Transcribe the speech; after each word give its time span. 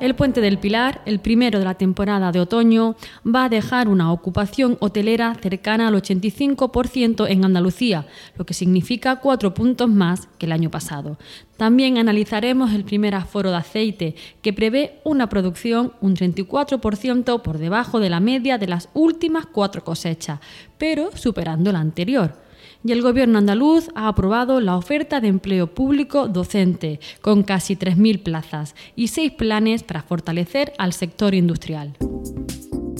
El 0.00 0.14
puente 0.14 0.40
del 0.40 0.58
Pilar, 0.58 1.02
el 1.04 1.20
primero 1.20 1.58
de 1.58 1.66
la 1.66 1.74
temporada 1.74 2.32
de 2.32 2.40
otoño, 2.40 2.96
va 3.26 3.44
a 3.44 3.48
dejar 3.50 3.86
una 3.86 4.10
ocupación 4.10 4.78
hotelera 4.80 5.34
cercana 5.34 5.88
al 5.88 5.94
85% 5.94 7.26
en 7.28 7.44
Andalucía, 7.44 8.06
lo 8.34 8.46
que 8.46 8.54
significa 8.54 9.16
cuatro 9.16 9.52
puntos 9.52 9.90
más 9.90 10.26
que 10.38 10.46
el 10.46 10.52
año 10.52 10.70
pasado. 10.70 11.18
También 11.58 11.98
analizaremos 11.98 12.72
el 12.72 12.84
primer 12.84 13.14
aforo 13.14 13.50
de 13.50 13.58
aceite, 13.58 14.14
que 14.40 14.54
prevé 14.54 15.00
una 15.04 15.28
producción 15.28 15.92
un 16.00 16.16
34% 16.16 17.42
por 17.42 17.58
debajo 17.58 18.00
de 18.00 18.08
la 18.08 18.20
media 18.20 18.56
de 18.56 18.68
las 18.68 18.88
últimas 18.94 19.44
cuatro 19.44 19.84
cosechas, 19.84 20.40
pero 20.78 21.10
superando 21.14 21.72
la 21.72 21.80
anterior 21.80 22.49
y 22.84 22.92
el 22.92 23.02
Gobierno 23.02 23.38
andaluz 23.38 23.88
ha 23.94 24.08
aprobado 24.08 24.60
la 24.60 24.76
oferta 24.76 25.20
de 25.20 25.28
empleo 25.28 25.68
público 25.68 26.28
docente, 26.28 27.00
con 27.20 27.42
casi 27.42 27.76
3.000 27.76 28.22
plazas 28.22 28.74
y 28.96 29.08
seis 29.08 29.32
planes 29.32 29.82
para 29.82 30.02
fortalecer 30.02 30.72
al 30.78 30.92
sector 30.92 31.34
industrial. 31.34 31.96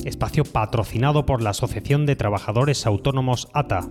Espacio 0.04 0.44
patrocinado 0.44 1.26
por 1.26 1.42
la 1.42 1.50
Asociación 1.50 2.06
de 2.06 2.16
Trabajadores 2.16 2.86
Autónomos 2.86 3.48
ATA. 3.52 3.88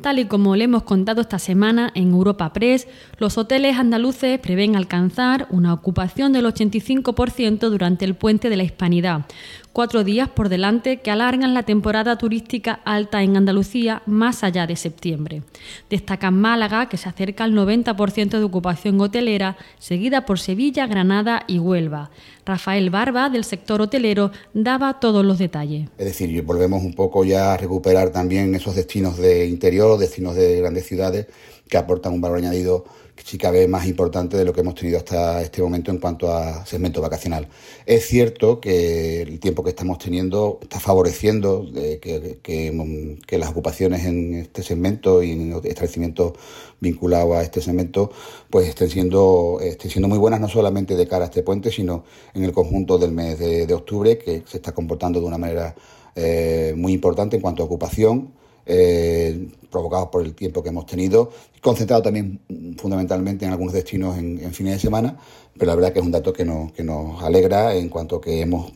Tal 0.00 0.18
y 0.18 0.24
como 0.24 0.56
le 0.56 0.64
hemos 0.64 0.84
contado 0.84 1.20
esta 1.20 1.38
semana 1.38 1.92
en 1.94 2.12
Europa 2.12 2.54
Press, 2.54 2.88
los 3.18 3.36
hoteles 3.36 3.76
andaluces 3.76 4.38
prevén 4.38 4.74
alcanzar 4.74 5.46
una 5.50 5.74
ocupación 5.74 6.32
del 6.32 6.46
85% 6.46 7.68
durante 7.68 8.06
el 8.06 8.14
puente 8.14 8.48
de 8.48 8.56
la 8.56 8.62
Hispanidad, 8.62 9.26
cuatro 9.74 10.02
días 10.02 10.30
por 10.30 10.48
delante 10.48 11.00
que 11.00 11.10
alargan 11.10 11.52
la 11.52 11.64
temporada 11.64 12.16
turística 12.16 12.80
alta 12.86 13.22
en 13.22 13.36
Andalucía 13.36 14.00
más 14.06 14.42
allá 14.42 14.66
de 14.66 14.76
septiembre. 14.76 15.42
Destacan 15.90 16.40
Málaga, 16.40 16.88
que 16.88 16.96
se 16.96 17.10
acerca 17.10 17.44
al 17.44 17.52
90% 17.52 18.30
de 18.30 18.42
ocupación 18.42 18.98
hotelera, 19.02 19.58
seguida 19.78 20.24
por 20.24 20.38
Sevilla, 20.38 20.86
Granada 20.86 21.44
y 21.46 21.58
Huelva. 21.58 22.10
Rafael 22.50 22.90
Barba, 22.90 23.30
del 23.30 23.44
sector 23.44 23.80
hotelero, 23.80 24.32
daba 24.52 24.98
todos 24.98 25.24
los 25.24 25.38
detalles. 25.38 25.88
Es 25.96 26.06
decir, 26.06 26.42
volvemos 26.42 26.82
un 26.82 26.94
poco 26.94 27.24
ya 27.24 27.54
a 27.54 27.56
recuperar 27.56 28.10
también 28.10 28.54
esos 28.56 28.74
destinos 28.74 29.18
de 29.18 29.46
interior, 29.46 29.98
destinos 29.98 30.34
de 30.34 30.58
grandes 30.58 30.84
ciudades 30.86 31.26
que 31.68 31.78
aportan 31.78 32.12
un 32.12 32.20
valor 32.20 32.38
añadido 32.38 32.84
si 33.24 33.38
cabe 33.38 33.66
más 33.68 33.86
importante 33.86 34.36
de 34.36 34.44
lo 34.44 34.52
que 34.52 34.60
hemos 34.60 34.74
tenido 34.74 34.98
hasta 34.98 35.42
este 35.42 35.62
momento 35.62 35.90
en 35.90 35.98
cuanto 35.98 36.32
a 36.32 36.64
segmento 36.66 37.00
vacacional. 37.00 37.48
Es 37.86 38.06
cierto 38.06 38.60
que 38.60 39.22
el 39.22 39.40
tiempo 39.40 39.62
que 39.62 39.70
estamos 39.70 39.98
teniendo 39.98 40.58
está 40.62 40.80
favoreciendo 40.80 41.66
que, 41.72 43.38
las 43.38 43.50
ocupaciones 43.50 44.04
en 44.04 44.34
este 44.34 44.62
segmento 44.62 45.22
y 45.22 45.32
en 45.32 45.52
establecimientos 45.64 46.34
vinculados 46.80 47.36
a 47.36 47.42
este 47.42 47.60
segmento 47.62 48.10
pues 48.50 48.68
estén 48.68 48.90
siendo, 48.90 49.58
estén 49.62 49.90
siendo 49.90 50.08
muy 50.08 50.18
buenas 50.18 50.40
no 50.40 50.48
solamente 50.48 50.94
de 50.96 51.06
cara 51.06 51.24
a 51.24 51.28
este 51.28 51.42
puente, 51.42 51.70
sino 51.70 52.04
en 52.34 52.44
el 52.44 52.52
conjunto 52.52 52.98
del 52.98 53.12
mes 53.12 53.38
de, 53.38 53.72
octubre, 53.72 54.18
que 54.18 54.42
se 54.46 54.58
está 54.58 54.72
comportando 54.72 55.20
de 55.20 55.26
una 55.26 55.38
manera 55.38 55.74
eh, 56.14 56.74
muy 56.76 56.92
importante 56.92 57.36
en 57.36 57.42
cuanto 57.42 57.62
a 57.62 57.66
ocupación 57.66 58.39
eh, 58.72 59.48
provocados 59.68 60.08
por 60.08 60.22
el 60.22 60.34
tiempo 60.34 60.62
que 60.62 60.68
hemos 60.68 60.86
tenido, 60.86 61.32
concentrado 61.60 62.02
también 62.02 62.40
fundamentalmente 62.78 63.44
en 63.44 63.50
algunos 63.50 63.74
destinos 63.74 64.16
en, 64.16 64.52
fines 64.52 64.74
de 64.74 64.78
semana, 64.78 65.18
pero 65.58 65.66
la 65.66 65.74
verdad 65.74 65.92
que 65.92 65.98
es 65.98 66.04
un 66.04 66.12
dato 66.12 66.32
que 66.32 66.44
nos, 66.44 66.70
que 66.72 66.84
nos 66.84 67.20
alegra 67.22 67.74
en 67.74 67.88
cuanto 67.88 68.20
que 68.20 68.42
hemos 68.42 68.72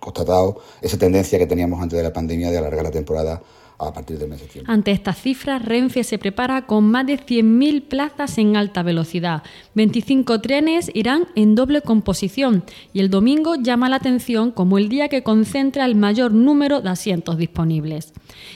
constatado 0.00 0.60
esa 0.80 0.96
tendencia 0.96 1.38
que 1.38 1.46
teníamos 1.46 1.82
antes 1.82 1.96
de 1.96 2.04
la 2.04 2.12
pandemia 2.12 2.50
de 2.50 2.58
alargar 2.58 2.84
la 2.84 2.90
temporada 2.92 3.42
a 3.78 3.92
partir 3.92 4.18
del 4.18 4.28
mes 4.28 4.38
de 4.38 4.44
septiembre. 4.44 4.72
Ante 4.72 4.90
estas 4.90 5.20
cifras, 5.20 5.64
Renfe 5.64 6.04
se 6.04 6.18
prepara 6.18 6.66
con 6.66 6.84
más 6.84 7.06
de 7.06 7.18
100.000 7.18 7.82
plazas 7.82 8.38
en 8.38 8.56
alta 8.56 8.82
velocidad. 8.82 9.42
25 9.74 10.40
trenes 10.40 10.90
irán 10.94 11.28
en 11.34 11.54
doble 11.54 11.82
composición 11.82 12.64
y 12.92 13.00
el 13.00 13.10
domingo 13.10 13.56
llama 13.56 13.88
la 13.88 13.96
atención 13.96 14.50
como 14.50 14.78
el 14.78 14.88
día 14.88 15.08
que 15.08 15.22
concentra 15.22 15.84
el 15.84 15.94
mayor 15.94 16.32
número 16.32 16.80
de 16.80 16.90
asientos 16.90 17.36
disponibles. 17.36 18.12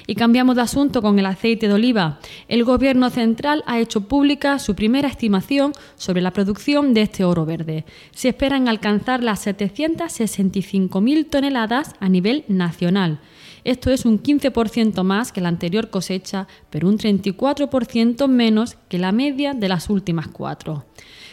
Y 0.06 0.14
cambiamos 0.14 0.56
de 0.56 0.62
asunto 0.62 1.02
con 1.02 1.18
el 1.18 1.26
aceite 1.26 1.68
de 1.68 1.74
oliva. 1.74 2.18
El 2.48 2.64
Gobierno 2.64 3.10
central 3.10 3.62
ha 3.66 3.78
hecho 3.78 4.02
pública 4.02 4.58
su 4.58 4.74
primera 4.74 5.08
estimación 5.08 5.72
sobre 5.96 6.22
la 6.22 6.32
producción 6.32 6.94
de 6.94 7.02
este 7.02 7.24
oro 7.24 7.44
verde. 7.44 7.84
Se 8.12 8.28
esperan 8.28 8.68
alcanzar 8.68 9.22
las 9.22 9.46
765.000 9.46 11.28
toneladas 11.28 11.94
a 12.00 12.08
nivel 12.08 12.44
nacional. 12.48 13.20
Esto 13.64 13.90
es 13.90 14.04
un 14.04 14.22
15% 14.22 15.02
más 15.02 15.32
que 15.32 15.40
la 15.40 15.48
anterior 15.48 15.90
cosecha, 15.90 16.46
pero 16.70 16.88
un 16.88 16.98
34% 16.98 18.28
menos 18.28 18.76
que 18.88 18.98
la 18.98 19.12
media 19.12 19.54
de 19.54 19.68
las 19.68 19.90
últimas 19.90 20.28
cuatro. 20.28 20.84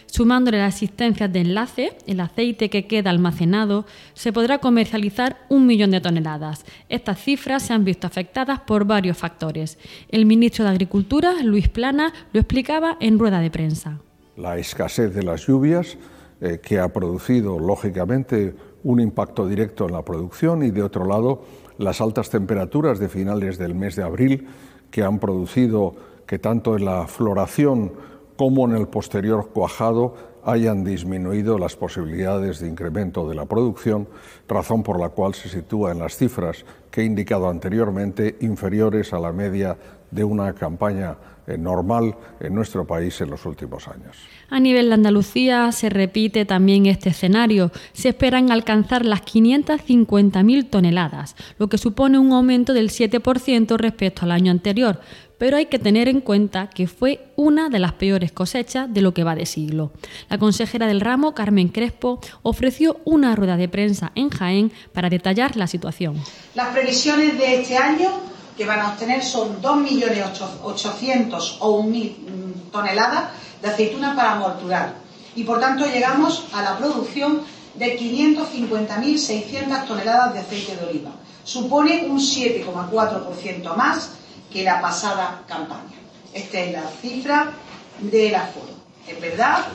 Sumándole 0.07 0.57
las 0.57 0.75
existencias 0.75 1.31
de 1.31 1.41
enlace, 1.41 1.97
el 2.07 2.21
aceite 2.21 2.69
que 2.69 2.87
queda 2.87 3.09
almacenado, 3.09 3.85
se 4.13 4.31
podrá 4.31 4.59
comercializar 4.59 5.37
un 5.49 5.65
millón 5.65 5.91
de 5.91 6.01
toneladas. 6.01 6.65
Estas 6.87 7.21
cifras 7.21 7.63
se 7.63 7.73
han 7.73 7.83
visto 7.83 8.07
afectadas 8.07 8.61
por 8.61 8.85
varios 8.85 9.17
factores. 9.17 9.77
El 10.09 10.25
ministro 10.25 10.63
de 10.63 10.71
Agricultura, 10.71 11.33
Luis 11.43 11.67
Plana, 11.67 12.13
lo 12.31 12.39
explicaba 12.39 12.97
en 13.01 13.19
rueda 13.19 13.41
de 13.41 13.51
prensa. 13.51 13.99
La 14.37 14.57
escasez 14.57 15.13
de 15.13 15.23
las 15.23 15.45
lluvias, 15.45 15.97
eh, 16.39 16.59
que 16.61 16.79
ha 16.79 16.93
producido, 16.93 17.59
lógicamente, 17.59 18.55
un 18.83 19.01
impacto 19.01 19.47
directo 19.47 19.87
en 19.87 19.91
la 19.91 20.05
producción 20.05 20.63
y, 20.63 20.71
de 20.71 20.83
otro 20.83 21.05
lado, 21.05 21.43
las 21.77 22.01
altas 22.01 22.29
temperaturas 22.29 22.99
de 22.99 23.09
finales 23.09 23.57
del 23.57 23.75
mes 23.75 23.95
de 23.95 24.03
abril 24.03 24.47
que 24.91 25.03
han 25.03 25.19
producido 25.19 25.95
que 26.25 26.39
tanto 26.39 26.75
en 26.75 26.85
la 26.85 27.07
floración 27.07 27.91
como 28.35 28.65
en 28.65 28.75
el 28.75 28.87
posterior 28.87 29.49
cuajado 29.49 30.15
hayan 30.43 30.83
disminuido 30.83 31.57
las 31.57 31.75
posibilidades 31.75 32.59
de 32.59 32.69
incremento 32.69 33.27
de 33.27 33.35
la 33.35 33.45
producción, 33.45 34.07
razón 34.47 34.81
por 34.81 34.99
la 34.99 35.09
cual 35.09 35.33
se 35.33 35.49
sitúa 35.49 35.91
en 35.91 35.99
las 35.99 36.15
cifras 36.15 36.65
que 36.89 37.01
he 37.01 37.05
indicado 37.05 37.49
anteriormente 37.49 38.37
inferiores 38.39 39.11
a 39.11 39.19
la 39.19 39.33
media 39.33 39.77
de 40.11 40.23
una 40.23 40.53
campaña 40.53 41.15
eh, 41.47 41.57
normal 41.57 42.13
en 42.41 42.53
nuestro 42.53 42.85
país 42.85 43.21
en 43.21 43.29
los 43.29 43.45
últimos 43.45 43.87
años. 43.87 44.17
A 44.49 44.59
nivel 44.59 44.89
de 44.89 44.95
Andalucía 44.95 45.71
se 45.71 45.89
repite 45.89 46.43
también 46.43 46.85
este 46.85 47.09
escenario. 47.09 47.71
Se 47.93 48.09
esperan 48.09 48.51
alcanzar 48.51 49.05
las 49.05 49.21
550.000 49.21 50.69
toneladas, 50.69 51.37
lo 51.57 51.69
que 51.69 51.77
supone 51.77 52.19
un 52.19 52.33
aumento 52.33 52.73
del 52.73 52.89
7% 52.89 53.77
respecto 53.77 54.23
al 54.23 54.31
año 54.31 54.51
anterior, 54.51 54.99
pero 55.37 55.55
hay 55.55 55.67
que 55.67 55.79
tener 55.79 56.09
en 56.09 56.19
cuenta 56.19 56.69
que 56.69 56.87
fue 56.87 57.31
una 57.37 57.69
de 57.69 57.79
las 57.79 57.93
peores 57.93 58.33
cosechas 58.33 58.93
de 58.93 59.01
lo 59.01 59.13
que 59.13 59.23
va 59.23 59.33
de 59.33 59.45
siglo. 59.45 59.93
La 60.29 60.37
consejera 60.37 60.87
del 60.87 60.99
ramo, 60.99 61.33
Carmen 61.33 61.69
Crespo, 61.69 62.19
ofreció 62.41 62.99
una 63.05 63.37
rueda 63.37 63.55
de 63.55 63.69
prensa 63.69 64.11
en 64.15 64.29
Jaén 64.29 64.71
para 64.91 65.09
detallar 65.09 65.55
la 65.55 65.67
situación. 65.67 66.15
Las 66.55 66.73
previsiones 66.73 67.37
de 67.37 67.61
este 67.61 67.77
año 67.77 68.09
que 68.57 68.65
van 68.65 68.79
a 68.79 68.89
obtener 68.89 69.23
son 69.23 69.61
2.800.000 69.61 71.57
o 71.59 71.83
1.000 71.83 72.17
mm, 72.17 72.71
toneladas 72.71 73.29
de 73.61 73.69
aceituna 73.69 74.15
para 74.15 74.35
morturar. 74.35 74.95
Y 75.35 75.43
por 75.43 75.59
tanto 75.59 75.85
llegamos 75.85 76.45
a 76.53 76.63
la 76.63 76.77
producción 76.77 77.41
de 77.75 77.99
550.600 77.99 79.85
toneladas 79.85 80.33
de 80.33 80.39
aceite 80.39 80.75
de 80.75 80.85
oliva. 80.87 81.11
Supone 81.43 82.07
un 82.07 82.19
7,4% 82.19 83.75
más 83.75 84.09
que 84.51 84.63
la 84.63 84.81
pasada 84.81 85.43
campaña. 85.47 85.93
Esta 86.33 86.59
es 86.59 86.73
la 86.73 86.89
cifra 87.01 87.51
del 87.99 88.33
aforo. 88.33 88.73
Es 89.07 89.21
verdad, 89.21 89.67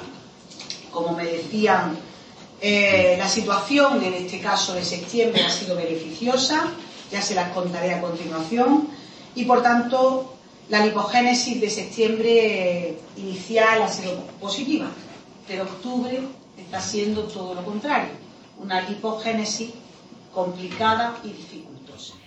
como 0.90 1.12
me 1.16 1.24
decían, 1.24 1.96
eh, 2.60 3.14
la 3.18 3.28
situación 3.28 4.02
en 4.02 4.14
este 4.14 4.40
caso 4.40 4.74
de 4.74 4.84
septiembre 4.84 5.44
ha 5.44 5.50
sido 5.50 5.76
beneficiosa 5.76 6.64
ya 7.12 7.20
se 7.20 7.34
las 7.34 7.52
contaré 7.52 7.94
a 7.94 8.00
continuación, 8.00 8.88
y 9.34 9.44
por 9.44 9.62
tanto 9.62 10.34
la 10.68 10.84
lipogénesis 10.84 11.60
de 11.60 11.68
septiembre 11.68 12.96
inicial 13.16 13.82
ha 13.82 13.88
sido 13.88 14.16
positiva, 14.40 14.86
pero 15.46 15.64
octubre 15.64 16.20
está 16.56 16.80
siendo 16.80 17.24
todo 17.24 17.54
lo 17.54 17.64
contrario, 17.64 18.12
una 18.58 18.80
lipogénesis 18.80 19.70
complicada 20.32 21.18
y 21.24 21.28
dificultosa. 21.28 21.71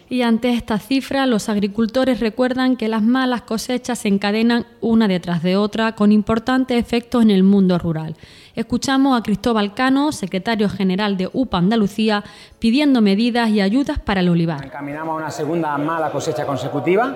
Y 0.07 0.21
ante 0.21 0.53
esta 0.53 0.77
cifra, 0.77 1.25
los 1.25 1.49
agricultores 1.49 2.19
recuerdan 2.19 2.77
que 2.77 2.87
las 2.87 3.01
malas 3.01 3.41
cosechas 3.41 3.97
se 3.97 4.07
encadenan 4.07 4.67
una 4.79 5.07
detrás 5.07 5.41
de 5.41 5.57
otra 5.57 5.93
con 5.93 6.11
importantes 6.11 6.77
efectos 6.77 7.23
en 7.23 7.31
el 7.31 7.41
mundo 7.41 7.79
rural. 7.79 8.15
Escuchamos 8.53 9.19
a 9.19 9.23
Cristóbal 9.23 9.73
Cano, 9.73 10.11
secretario 10.11 10.69
general 10.69 11.17
de 11.17 11.27
UPA 11.33 11.57
Andalucía, 11.57 12.23
pidiendo 12.59 13.01
medidas 13.01 13.49
y 13.49 13.61
ayudas 13.61 13.97
para 13.97 14.21
el 14.21 14.29
olivar. 14.29 14.63
Encaminamos 14.63 15.13
a 15.13 15.17
una 15.17 15.31
segunda 15.31 15.75
mala 15.79 16.11
cosecha 16.11 16.45
consecutiva, 16.45 17.15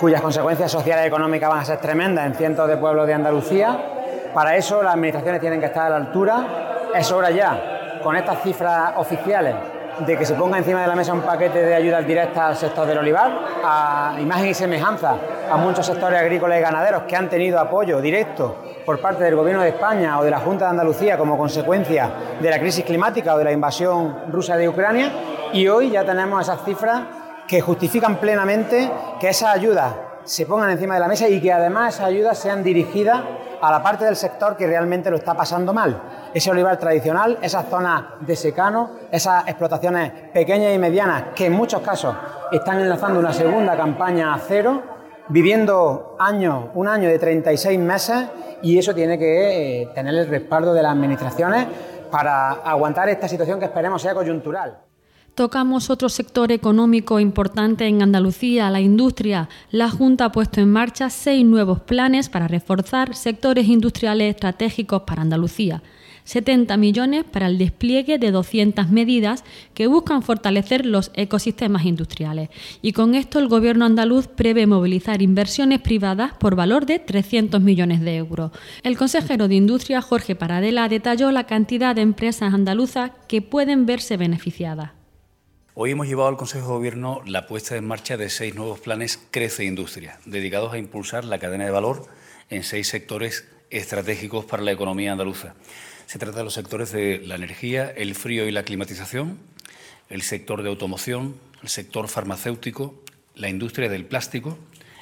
cuyas 0.00 0.22
consecuencias 0.22 0.72
sociales 0.72 1.04
y 1.04 1.08
económicas 1.08 1.50
van 1.50 1.60
a 1.60 1.64
ser 1.66 1.78
tremendas 1.78 2.26
en 2.26 2.34
cientos 2.34 2.66
de 2.68 2.76
pueblos 2.78 3.06
de 3.06 3.14
Andalucía 3.14 3.78
Para 4.32 4.56
eso 4.56 4.82
las 4.82 4.94
administraciones 4.94 5.40
tienen 5.40 5.60
que 5.60 5.66
estar 5.66 5.86
a 5.86 5.90
la 5.90 5.96
altura. 5.96 6.90
Es 6.94 7.12
hora 7.12 7.30
ya, 7.30 8.00
con 8.02 8.16
estas 8.16 8.42
cifras 8.42 8.94
oficiales, 8.96 9.54
de 10.00 10.16
que 10.16 10.26
se 10.26 10.34
ponga 10.34 10.58
encima 10.58 10.82
de 10.82 10.88
la 10.88 10.96
mesa 10.96 11.12
un 11.12 11.20
paquete 11.20 11.62
de 11.62 11.74
ayudas 11.74 12.06
directas 12.06 12.38
al 12.38 12.56
sector 12.56 12.86
del 12.86 12.98
olivar, 12.98 13.32
a 13.64 14.16
imagen 14.20 14.48
y 14.48 14.54
semejanza 14.54 15.16
a 15.50 15.56
muchos 15.56 15.86
sectores 15.86 16.18
agrícolas 16.18 16.58
y 16.58 16.62
ganaderos 16.62 17.02
que 17.04 17.16
han 17.16 17.28
tenido 17.28 17.58
apoyo 17.60 18.00
directo 18.00 18.56
por 18.84 19.00
parte 19.00 19.24
del 19.24 19.36
Gobierno 19.36 19.62
de 19.62 19.70
España 19.70 20.18
o 20.18 20.24
de 20.24 20.30
la 20.30 20.40
Junta 20.40 20.66
de 20.66 20.72
Andalucía 20.72 21.16
como 21.16 21.38
consecuencia 21.38 22.10
de 22.40 22.50
la 22.50 22.58
crisis 22.58 22.84
climática 22.84 23.34
o 23.34 23.38
de 23.38 23.44
la 23.44 23.52
invasión 23.52 24.30
rusa 24.30 24.56
de 24.56 24.68
Ucrania. 24.68 25.12
Y 25.52 25.68
hoy 25.68 25.90
ya 25.90 26.04
tenemos 26.04 26.42
esas 26.42 26.64
cifras 26.64 27.02
que 27.46 27.60
justifican 27.60 28.16
plenamente 28.16 28.90
que 29.20 29.28
esas 29.28 29.54
ayudas 29.54 29.94
se 30.24 30.46
pongan 30.46 30.70
encima 30.70 30.94
de 30.94 31.00
la 31.00 31.08
mesa 31.08 31.28
y 31.28 31.40
que 31.40 31.52
además 31.52 31.94
esas 31.94 32.06
ayudas 32.06 32.38
sean 32.38 32.62
dirigidas 32.62 33.20
a 33.66 33.70
la 33.70 33.82
parte 33.82 34.04
del 34.04 34.16
sector 34.16 34.56
que 34.56 34.66
realmente 34.66 35.10
lo 35.10 35.16
está 35.16 35.34
pasando 35.34 35.72
mal. 35.72 36.00
Ese 36.34 36.50
olivar 36.50 36.78
tradicional, 36.78 37.38
esas 37.40 37.66
zonas 37.68 38.04
de 38.20 38.36
secano, 38.36 38.90
esas 39.10 39.48
explotaciones 39.48 40.12
pequeñas 40.32 40.74
y 40.74 40.78
medianas 40.78 41.24
que 41.34 41.46
en 41.46 41.52
muchos 41.52 41.80
casos 41.80 42.14
están 42.52 42.80
enlazando 42.80 43.20
una 43.20 43.32
segunda 43.32 43.76
campaña 43.76 44.34
a 44.34 44.38
cero, 44.38 44.82
viviendo 45.28 46.16
un 46.74 46.88
año 46.88 47.08
de 47.08 47.18
36 47.18 47.78
meses 47.78 48.26
y 48.62 48.78
eso 48.78 48.94
tiene 48.94 49.18
que 49.18 49.82
eh, 49.82 49.86
tener 49.94 50.14
el 50.14 50.28
respaldo 50.28 50.74
de 50.74 50.82
las 50.82 50.92
administraciones 50.92 51.66
para 52.10 52.50
aguantar 52.52 53.08
esta 53.08 53.28
situación 53.28 53.58
que 53.58 53.64
esperemos 53.64 54.02
sea 54.02 54.14
coyuntural. 54.14 54.78
Tocamos 55.34 55.90
otro 55.90 56.08
sector 56.08 56.52
económico 56.52 57.18
importante 57.18 57.88
en 57.88 58.02
Andalucía, 58.02 58.70
la 58.70 58.80
industria. 58.80 59.48
La 59.72 59.90
Junta 59.90 60.26
ha 60.26 60.32
puesto 60.32 60.60
en 60.60 60.70
marcha 60.70 61.10
seis 61.10 61.44
nuevos 61.44 61.80
planes 61.80 62.28
para 62.28 62.46
reforzar 62.46 63.16
sectores 63.16 63.66
industriales 63.66 64.32
estratégicos 64.32 65.02
para 65.02 65.22
Andalucía. 65.22 65.82
70 66.22 66.76
millones 66.76 67.24
para 67.24 67.48
el 67.48 67.58
despliegue 67.58 68.16
de 68.18 68.30
200 68.30 68.90
medidas 68.90 69.42
que 69.74 69.88
buscan 69.88 70.22
fortalecer 70.22 70.86
los 70.86 71.10
ecosistemas 71.14 71.84
industriales. 71.84 72.48
Y 72.80 72.92
con 72.92 73.16
esto 73.16 73.40
el 73.40 73.48
Gobierno 73.48 73.86
andaluz 73.86 74.28
prevé 74.28 74.68
movilizar 74.68 75.20
inversiones 75.20 75.80
privadas 75.80 76.32
por 76.38 76.54
valor 76.54 76.86
de 76.86 77.00
300 77.00 77.60
millones 77.60 78.02
de 78.02 78.18
euros. 78.18 78.52
El 78.84 78.96
consejero 78.96 79.48
de 79.48 79.56
Industria, 79.56 80.00
Jorge 80.00 80.36
Paradela, 80.36 80.88
detalló 80.88 81.32
la 81.32 81.44
cantidad 81.44 81.92
de 81.96 82.02
empresas 82.02 82.54
andaluzas 82.54 83.10
que 83.26 83.42
pueden 83.42 83.84
verse 83.84 84.16
beneficiadas. 84.16 85.03
Hoy 85.76 85.90
hemos 85.90 86.06
llevado 86.06 86.28
al 86.28 86.36
Consejo 86.36 86.68
de 86.68 86.72
Gobierno 86.74 87.20
la 87.26 87.48
puesta 87.48 87.74
en 87.74 87.84
marcha 87.84 88.16
de 88.16 88.30
seis 88.30 88.54
nuevos 88.54 88.78
planes 88.78 89.18
Crece 89.32 89.64
Industria, 89.64 90.20
dedicados 90.24 90.72
a 90.72 90.78
impulsar 90.78 91.24
la 91.24 91.40
cadena 91.40 91.64
de 91.64 91.72
valor 91.72 92.06
en 92.48 92.62
seis 92.62 92.86
sectores 92.86 93.48
estratégicos 93.70 94.44
para 94.44 94.62
la 94.62 94.70
economía 94.70 95.10
andaluza. 95.10 95.56
Se 96.06 96.20
trata 96.20 96.38
de 96.38 96.44
los 96.44 96.54
sectores 96.54 96.92
de 96.92 97.18
la 97.18 97.34
energía, 97.34 97.90
el 97.90 98.14
frío 98.14 98.46
y 98.46 98.52
la 98.52 98.62
climatización, 98.62 99.36
el 100.10 100.22
sector 100.22 100.62
de 100.62 100.68
automoción, 100.68 101.34
el 101.60 101.68
sector 101.68 102.06
farmacéutico, 102.06 102.94
la 103.34 103.48
industria 103.48 103.88
del 103.88 104.04
plástico, 104.04 104.56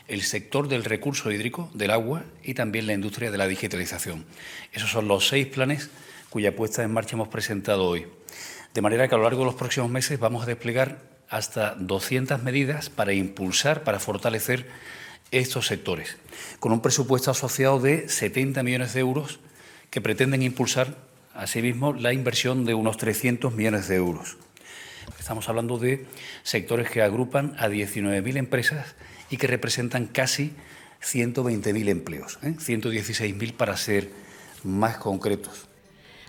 el 0.08 0.22
sector 0.22 0.68
del 0.68 0.84
recurso 0.84 1.30
hídrico, 1.30 1.70
del 1.74 1.90
agua 1.90 2.24
y 2.42 2.54
también 2.54 2.86
la 2.86 2.94
industria 2.94 3.30
de 3.30 3.36
la 3.36 3.46
digitalización. 3.46 4.24
Esos 4.72 4.90
son 4.90 5.06
los 5.06 5.28
seis 5.28 5.48
planes 5.48 5.90
cuya 6.30 6.56
puesta 6.56 6.82
en 6.82 6.94
marcha 6.94 7.14
hemos 7.14 7.28
presentado 7.28 7.84
hoy. 7.84 8.06
De 8.74 8.80
manera 8.80 9.06
que 9.06 9.14
a 9.14 9.18
lo 9.18 9.24
largo 9.24 9.40
de 9.40 9.46
los 9.46 9.54
próximos 9.54 9.90
meses 9.90 10.18
vamos 10.18 10.44
a 10.44 10.46
desplegar 10.46 10.98
hasta 11.28 11.74
200 11.74 12.42
medidas 12.42 12.90
para 12.90 13.12
impulsar, 13.12 13.84
para 13.84 13.98
fortalecer 13.98 14.66
estos 15.30 15.66
sectores, 15.66 16.16
con 16.60 16.72
un 16.72 16.80
presupuesto 16.80 17.30
asociado 17.30 17.80
de 17.80 18.08
70 18.08 18.62
millones 18.62 18.94
de 18.94 19.00
euros 19.00 19.40
que 19.90 20.00
pretenden 20.00 20.42
impulsar 20.42 20.96
asimismo 21.34 21.92
la 21.92 22.12
inversión 22.12 22.64
de 22.64 22.74
unos 22.74 22.96
300 22.98 23.54
millones 23.54 23.88
de 23.88 23.96
euros. 23.96 24.36
Estamos 25.18 25.48
hablando 25.48 25.78
de 25.78 26.06
sectores 26.42 26.90
que 26.90 27.02
agrupan 27.02 27.54
a 27.58 27.68
19.000 27.68 28.36
empresas 28.36 28.94
y 29.30 29.36
que 29.36 29.46
representan 29.46 30.06
casi 30.06 30.52
120.000 31.02 31.88
empleos, 31.88 32.38
¿eh? 32.42 32.54
116.000 32.58 33.54
para 33.54 33.76
ser 33.76 34.10
más 34.64 34.98
concretos. 34.98 35.66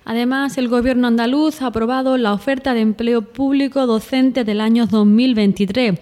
Además, 0.05 0.57
el 0.57 0.67
Gobierno 0.67 1.07
andaluz 1.07 1.61
ha 1.61 1.67
aprobado 1.67 2.17
la 2.17 2.33
oferta 2.33 2.73
de 2.73 2.81
empleo 2.81 3.21
público 3.21 3.85
docente 3.85 4.43
del 4.43 4.61
año 4.61 4.85
2023 4.85 5.99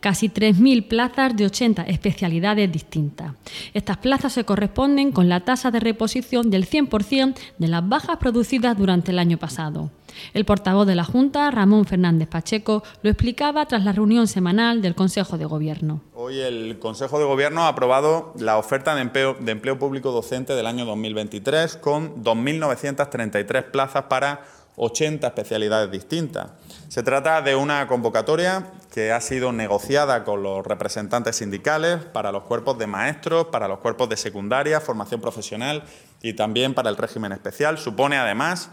casi 0.00 0.28
3.000 0.28 0.88
plazas 0.88 1.36
de 1.36 1.46
80 1.46 1.82
especialidades 1.82 2.70
distintas. 2.72 3.32
Estas 3.74 3.98
plazas 3.98 4.32
se 4.32 4.44
corresponden 4.44 5.12
con 5.12 5.28
la 5.28 5.40
tasa 5.40 5.70
de 5.70 5.80
reposición 5.80 6.50
del 6.50 6.68
100% 6.68 7.34
de 7.58 7.68
las 7.68 7.88
bajas 7.88 8.16
producidas 8.16 8.76
durante 8.76 9.12
el 9.12 9.18
año 9.18 9.38
pasado. 9.38 9.90
El 10.34 10.44
portavoz 10.44 10.86
de 10.86 10.94
la 10.94 11.04
Junta, 11.04 11.50
Ramón 11.50 11.84
Fernández 11.86 12.28
Pacheco, 12.28 12.82
lo 13.02 13.10
explicaba 13.10 13.66
tras 13.66 13.84
la 13.84 13.92
reunión 13.92 14.26
semanal 14.26 14.82
del 14.82 14.94
Consejo 14.94 15.38
de 15.38 15.44
Gobierno. 15.44 16.00
Hoy 16.14 16.40
el 16.40 16.78
Consejo 16.78 17.18
de 17.18 17.24
Gobierno 17.24 17.62
ha 17.62 17.68
aprobado 17.68 18.34
la 18.38 18.58
oferta 18.58 18.94
de 18.94 19.02
empleo, 19.02 19.36
de 19.38 19.52
empleo 19.52 19.78
público 19.78 20.10
docente 20.10 20.54
del 20.54 20.66
año 20.66 20.84
2023 20.84 21.76
con 21.76 22.24
2.933 22.24 23.70
plazas 23.70 24.04
para 24.04 24.44
80 24.76 25.26
especialidades 25.26 25.90
distintas. 25.90 26.50
Se 26.88 27.02
trata 27.02 27.42
de 27.42 27.54
una 27.54 27.86
convocatoria 27.86 28.66
que 28.92 29.12
ha 29.12 29.20
sido 29.20 29.52
negociada 29.52 30.24
con 30.24 30.42
los 30.42 30.66
representantes 30.66 31.36
sindicales 31.36 32.04
para 32.04 32.32
los 32.32 32.42
cuerpos 32.42 32.76
de 32.78 32.86
maestros, 32.86 33.46
para 33.46 33.68
los 33.68 33.78
cuerpos 33.78 34.08
de 34.08 34.16
secundaria, 34.16 34.80
formación 34.80 35.20
profesional 35.20 35.84
y 36.22 36.32
también 36.34 36.74
para 36.74 36.90
el 36.90 36.96
régimen 36.96 37.32
especial. 37.32 37.78
Supone 37.78 38.18
además 38.18 38.70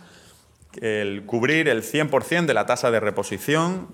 el 0.82 1.26
cubrir 1.26 1.70
el 1.70 1.84
100% 1.84 2.46
de 2.46 2.54
la 2.54 2.66
tasa 2.66 2.90
de 2.90 3.00
reposición 3.00 3.88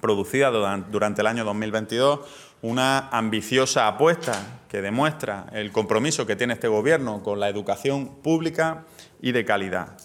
producida 0.00 0.50
durante 0.50 1.20
el 1.20 1.26
año 1.28 1.44
2022, 1.44 2.20
una 2.62 3.08
ambiciosa 3.10 3.86
apuesta 3.86 4.60
que 4.68 4.82
demuestra 4.82 5.46
el 5.52 5.70
compromiso 5.70 6.26
que 6.26 6.36
tiene 6.36 6.54
este 6.54 6.68
Gobierno 6.68 7.22
con 7.22 7.38
la 7.38 7.48
educación 7.48 8.08
pública 8.22 8.84
y 9.20 9.32
de 9.32 9.44
calidad 9.44 9.96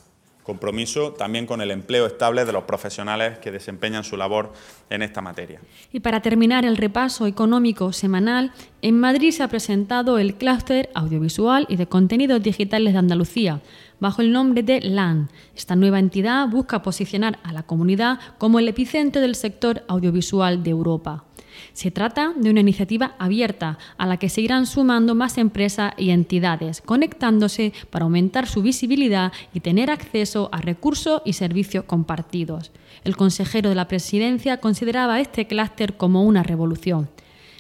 compromiso 0.48 1.12
también 1.12 1.46
con 1.46 1.60
el 1.60 1.72
empleo 1.72 2.08
estable 2.08 2.46
de 2.46 2.54
los 2.54 2.64
profesionales 2.64 3.38
que 3.40 3.52
desempeñan 3.52 4.06
su 4.06 4.16
labor 4.16 4.54
en 4.90 5.02
esta 5.02 5.22
materia. 5.22 5.60
Y 5.92 6.00
para 6.00 6.22
terminar 6.22 6.64
el 6.64 6.78
repaso 6.78 7.28
económico 7.28 7.92
semanal, 7.92 8.54
en 8.82 8.98
Madrid 8.98 9.32
se 9.32 9.44
ha 9.44 9.50
presentado 9.50 10.18
el 10.18 10.36
clúster 10.36 10.90
audiovisual 10.96 11.66
y 11.68 11.76
de 11.76 11.88
contenidos 11.88 12.42
digitales 12.42 12.94
de 12.94 13.00
Andalucía, 13.00 13.60
bajo 14.00 14.22
el 14.22 14.32
nombre 14.32 14.64
de 14.64 14.80
LAN. 14.80 15.30
Esta 15.54 15.76
nueva 15.76 16.00
entidad 16.00 16.48
busca 16.48 16.82
posicionar 16.82 17.40
a 17.44 17.52
la 17.52 17.64
comunidad 17.64 18.18
como 18.38 18.60
el 18.60 18.70
epicentro 18.70 19.22
del 19.22 19.36
sector 19.36 19.84
audiovisual 19.90 20.64
de 20.64 20.70
Europa. 20.70 21.26
Se 21.78 21.92
trata 21.92 22.34
de 22.36 22.50
una 22.50 22.62
iniciativa 22.62 23.14
abierta 23.20 23.78
a 24.00 24.08
la 24.08 24.18
que 24.18 24.30
se 24.30 24.42
irán 24.42 24.66
sumando 24.66 25.14
más 25.14 25.38
empresas 25.38 25.94
y 25.96 26.10
entidades, 26.10 26.82
conectándose 26.82 27.72
para 27.92 28.06
aumentar 28.06 28.48
su 28.48 28.64
visibilidad 28.64 29.32
y 29.54 29.60
tener 29.60 29.92
acceso 29.92 30.50
a 30.52 30.60
recursos 30.60 31.22
y 31.24 31.34
servicios 31.34 31.84
compartidos. 31.84 32.72
El 33.04 33.16
consejero 33.16 33.70
de 33.70 33.76
la 33.76 33.88
presidencia 33.88 34.58
consideraba 34.58 35.20
este 35.20 35.46
clúster 35.46 35.98
como 35.98 36.24
una 36.24 36.42
revolución. 36.42 37.10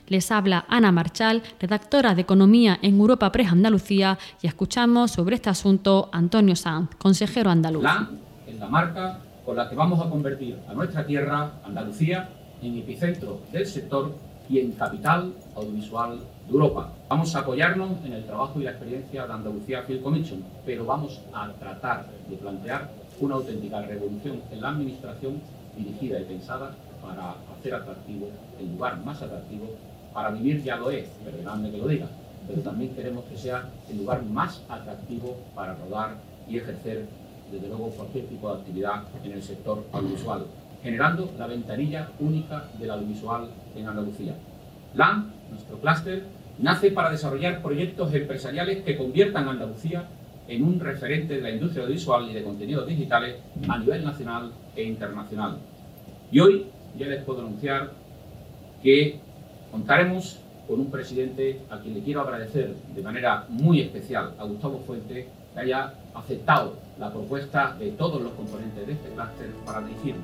Les 0.08 0.32
habla 0.32 0.66
Ana 0.68 0.92
Marchal, 0.92 1.44
redactora 1.60 2.16
de 2.16 2.24
Economía 2.24 2.80
en 2.82 3.00
Europa 3.00 3.32
Press 3.32 3.52
Andalucía, 3.52 4.18
y 4.42 4.48
escuchamos 4.48 5.12
sobre 5.12 5.36
este 5.36 5.52
asunto 5.52 6.10
Antonio 6.12 6.56
Sanz, 6.56 6.90
consejero 6.98 7.52
andaluz. 7.52 7.84
La 7.84 8.10
es 8.48 8.58
la 8.58 8.68
marca 8.68 9.20
con 9.46 9.56
la 9.56 9.70
que 9.70 9.76
vamos 9.76 10.04
a 10.04 10.10
convertir 10.10 10.58
a 10.68 10.74
nuestra 10.74 11.06
tierra, 11.06 11.62
Andalucía, 11.64 12.30
en 12.62 12.78
epicentro 12.78 13.40
del 13.52 13.66
sector 13.66 14.14
y 14.50 14.60
en 14.60 14.72
capital 14.72 15.34
audiovisual 15.56 16.20
de 16.48 16.52
Europa. 16.52 16.94
Vamos 17.10 17.36
a 17.36 17.40
apoyarnos 17.40 18.04
en 18.06 18.14
el 18.14 18.26
trabajo 18.26 18.60
y 18.60 18.64
la 18.64 18.72
experiencia 18.72 19.28
de 19.28 19.34
Andalucía 19.34 19.84
Film 19.84 20.02
Commission, 20.02 20.44
pero 20.66 20.86
vamos 20.86 21.22
a 21.34 21.52
tratar 21.54 22.08
de 22.30 22.36
plantear 22.38 22.90
una 23.20 23.36
auténtica 23.36 23.82
revolución 23.82 24.42
en 24.52 24.62
la 24.62 24.70
administración 24.70 25.42
dirigida 25.76 26.20
y 26.20 26.26
pensada 26.26 26.76
para 27.02 27.36
hacer 27.58 27.74
atractivo 27.74 28.30
el 28.60 28.72
lugar 28.72 29.04
más 29.04 29.22
atractivo 29.22 29.68
para 30.14 30.32
vivir 30.32 30.64
ya 30.64 30.78
lo 30.78 30.90
es, 30.90 31.08
perdonadme 31.24 31.70
que 31.70 31.78
lo 31.78 31.88
diga, 31.88 32.08
pero 32.48 32.62
también 32.62 32.96
queremos 32.96 33.26
que 33.26 33.38
sea 33.38 33.70
el 33.90 33.98
lugar 33.98 34.24
más 34.24 34.62
atractivo 34.70 35.38
para 35.54 35.76
rodar 35.76 36.16
y 36.48 36.58
ejercer, 36.58 37.06
desde 37.52 37.68
luego, 37.68 37.90
cualquier 37.92 38.26
tipo 38.26 38.50
de 38.50 38.60
actividad 38.60 39.04
en 39.24 39.32
el 39.34 39.44
sector 39.44 39.84
audiovisual 39.92 40.46
generando 40.84 41.32
la 41.38 41.48
ventanilla 41.48 42.10
única 42.20 42.66
del 42.80 42.92
audiovisual 42.92 43.50
en 43.76 43.88
Andalucía. 43.88 44.34
LAN, 44.94 45.32
nuestro 45.52 45.80
clúster, 45.80 46.24
nace 46.60 46.92
para 46.92 47.12
desarrollar 47.12 47.62
proyectos 47.62 48.14
empresariales 48.14 48.84
que 48.84 48.98
conviertan 48.98 49.48
a 49.48 49.52
Andalucía 49.52 50.08
en 50.48 50.64
un 50.64 50.80
referente 50.80 51.36
de 51.36 51.42
la 51.42 51.52
industria 51.52 51.84
audiovisual 51.84 52.30
y 52.30 52.34
de 52.34 52.44
contenidos 52.44 52.88
digitales 52.88 53.36
a 53.68 53.78
nivel 53.78 54.04
nacional 54.04 54.52
e 54.76 54.84
internacional. 54.84 55.58
Y 56.32 56.40
hoy 56.40 56.68
ya 56.98 57.08
les 57.08 57.24
puedo 57.24 57.42
anunciar 57.42 57.92
que 58.82 59.20
contaremos 59.72 60.40
con 60.68 60.80
un 60.80 60.92
presidente 60.92 61.62
a 61.70 61.80
quien 61.80 61.96
le 61.96 62.02
quiero 62.02 62.22
agradecer 62.22 62.74
de 62.96 63.02
manera 63.02 63.46
muy 63.50 63.82
especial, 63.82 64.34
a 64.38 64.44
Gustavo 64.44 64.80
Fuente, 64.86 65.28
que 65.54 65.60
haya 65.60 65.94
aceptado 66.14 66.76
la 67.00 67.12
propuesta 67.12 67.76
de 67.80 67.92
todos 67.92 68.22
los 68.22 68.34
componentes 68.34 68.86
de 68.86 68.94
este 68.94 69.10
clúster 69.10 69.50
para 69.66 69.82
dirigirlo. 69.82 70.24